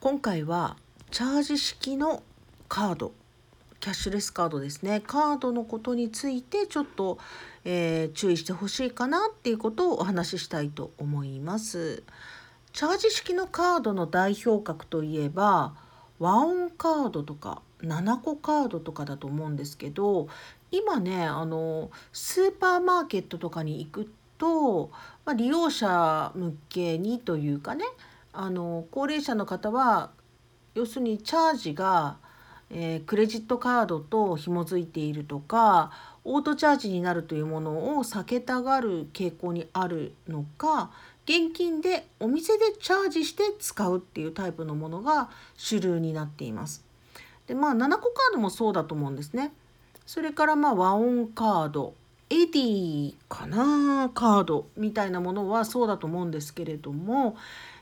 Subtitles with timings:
[0.00, 0.76] 今回は
[1.10, 2.22] チャージ式の
[2.68, 3.12] カード
[3.80, 5.02] キャッシュレスカードですね。
[5.04, 7.18] カードのことについてちょっと、
[7.64, 12.04] えー、注意してほしいかなっていうことをお話ししたいと思います。
[12.72, 15.74] チャージ式のカードの代表格といえば
[16.20, 20.28] 和音カードとか7個カードとかだと思うんですけど
[20.70, 24.92] 今ねあのスーパーマーケットとかに行くと、
[25.24, 27.84] まあ、利用者向けにというかね
[28.40, 30.12] あの高齢者の方は
[30.74, 32.18] 要するにチャージが、
[32.70, 35.90] えー、クレジットカードと紐づいているとか
[36.22, 40.92] オートチャージになるというものを避けたがる傾向にあるのか
[41.24, 46.84] 現金でお店でチャージして使うっていうタイプのものが主流になっています。
[47.48, 49.52] でまあ7個カードもそうだと思うんですね。
[50.06, 51.94] それからまあ和音カード
[52.30, 57.36] エディかなカードみたいなものはそうだと思うんですけれども、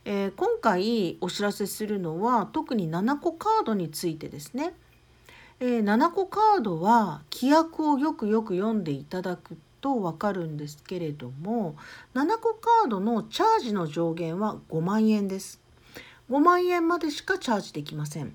[0.09, 4.73] えー、今回お知らせするのは特に7個カードについてですね。
[5.59, 11.77] えー、7個カードは規約をよくよく読んでいただくとわかるんですけれども
[12.15, 15.61] 7個カードのチャージの上限は5万円です。
[16.31, 18.27] 5万円までしかチャージできません。
[18.27, 18.33] 例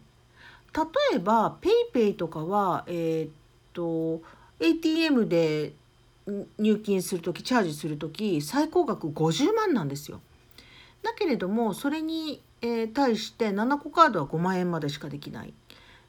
[1.15, 1.57] えば
[1.93, 3.31] PayPay とかは、えー、っ
[3.71, 4.21] と
[4.59, 5.71] ATM で
[6.59, 10.19] 入金する時チャージする時最高額50万なんですよ。
[11.03, 15.53] だけれどもそれに、え、対して7個カードは5万円までしかできない。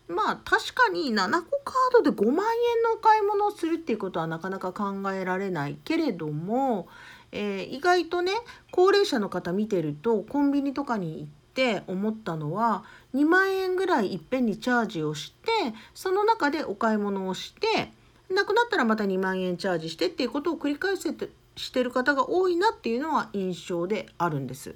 [0.09, 6.89] まあ確かに7個カードで5万円のお買い物をするっていうことはなかなか考えられないけれども、
[7.31, 8.33] えー、意外とね
[8.71, 15.51] 高齢者の方見てるとコンビニとかに行って思ったのは2万円ぐらいいっぺんにチャージをして
[15.95, 17.93] その中でお買い物をして
[18.31, 24.75] なくなったらまた2万円チャージしてっていうことを繰り返せてしてる方が多いなっていうのは印象であるんです。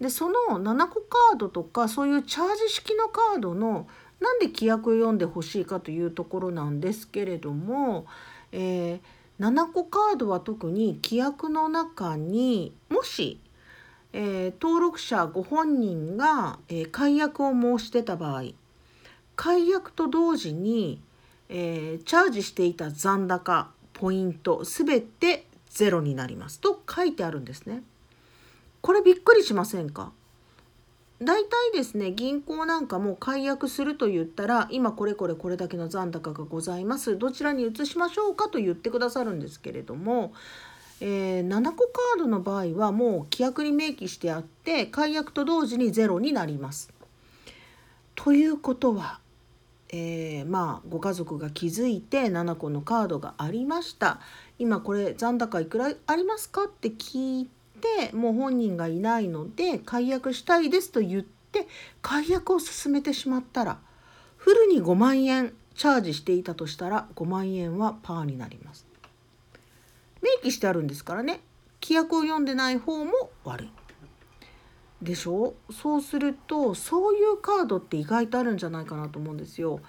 [0.00, 3.88] でその7個カードとかそういうチャージ式のカードの
[4.20, 8.06] なんで規約を読んでほしいかというところなんですけれども、
[8.52, 13.40] えー、7個カードは特に規約の中にもし、
[14.12, 18.44] えー、登録者ご本人が、えー、解約を申し出た場合
[19.34, 21.02] 解約と同時に
[21.48, 25.46] えー、チャージしていた残高ポイントすべて
[25.78, 27.84] ゼロになりますと書いてあるんですね。
[28.80, 30.10] これびっくりしませんか？
[31.22, 40.32] 大体ですね銀行なんかも解約すると言ったら今これこれこれだけの残高がございますどちらに移しましょうかと言ってくださるんですけれども、
[41.00, 46.90] えー、7個カードの場合はもう規約に明記してあって解約と同時にゼロになります。
[48.16, 49.20] ということは
[49.90, 54.20] えー、まあご家族が気づいて7個のカードがありました。
[54.58, 57.48] 今これ残高いくらありますかって聞い
[57.80, 61.66] てもう本人がいないので解約したいですと言って
[62.02, 63.78] 解約を進めてしまったら
[64.36, 68.86] フルに5万円チャージしていたとしたら5万円はパーになります。
[70.20, 71.40] 明記してあるんですからね。
[71.80, 73.70] 規約を読んでない方も悪い。
[75.02, 75.54] でしょ？
[75.70, 79.80] そうするとそういうカードって意外とあるんじゃないかなと思うんですよ。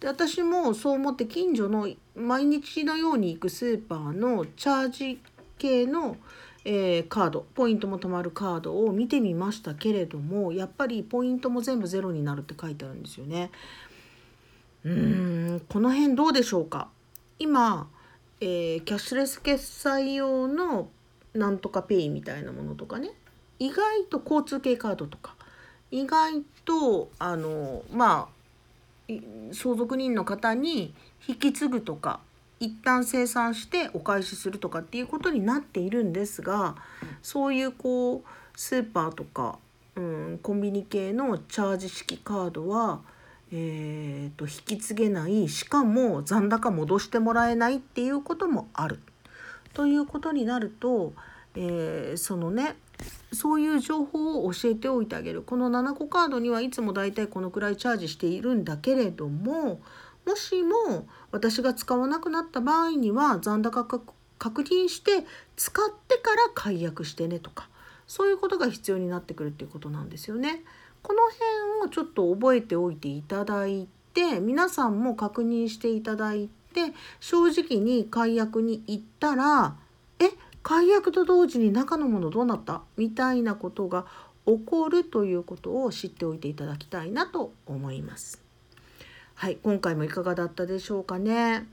[0.00, 5.20] で私もそう思って近所の毎日のように行くスーパーのチャージ
[5.58, 6.16] 系の、
[6.64, 13.50] えー、カードポイントも貯まるカードを見てみましたけれどもやっぱりポイントも全部ゼロになるって書いてあるんですよね。
[14.84, 16.88] うーんこの辺どうでしょうか？
[17.40, 17.88] 今、
[18.40, 20.88] えー、キャッシュレス決済用の
[21.34, 23.10] なんとかペイみたいなものとかね
[23.58, 25.34] 意外と交通系カードとか
[25.90, 29.12] 意外とあのまあ
[29.52, 30.94] 相続人の方に
[31.26, 32.20] 引き継ぐとか
[32.60, 36.76] 一旦生産してお返しするとかっていうことになっているんですが
[37.22, 38.22] そういうこう
[38.58, 39.58] スーパーとか、
[39.94, 43.00] うん、コンビニ系のチャージ式カードは、
[43.52, 48.98] えーと、引き継げないしかも残高戻してもらえないっていうこともある。
[49.74, 51.12] ということになると、
[51.54, 52.74] えー、そのね
[53.32, 59.80] そういう情報を教えておいてあげるこの7個カードにはいつもだいたいこのくらいチャージしているんだけれども
[60.26, 63.84] もしも私が使わなくなった場合には残高
[64.38, 65.26] 確認して
[65.56, 67.68] 使ってから解約してねとか
[68.06, 70.62] そういうことが必要になってくるっていうことなんですよね。
[71.02, 71.20] この
[71.80, 79.76] 辺をちょっと覚えておいていただいて皆さんも確認していただいて正直に解約に行ったら
[80.18, 80.30] え
[80.68, 84.04] 解約と同時に中のものどうなったみたいなことが
[84.44, 88.42] 起こるということを知っておいていただきたいなと思います。
[89.34, 91.66] はい、今回もいかがだったでしょうかね。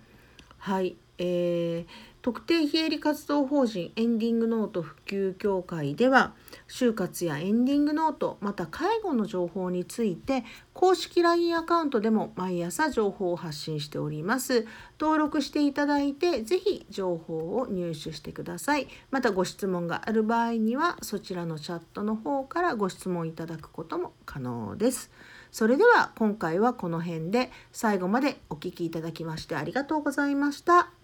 [0.60, 6.34] はい、えー、特定非営利活動法人エンディングノート普及協会では
[6.68, 10.44] 就活やエンディングノートまた介護の情報について
[10.74, 14.66] 公式 LINE アカウントでも毎朝情報を発信しております。
[15.00, 18.88] 登録していただいてぜひ情報を入手してください。
[19.12, 25.12] またご質問がある場合にはそちらのチャットの方からご質問いただくことも可能です。
[25.52, 30.95] それでは今回はこの辺で最後までお聴きいただきましてありがとうございました。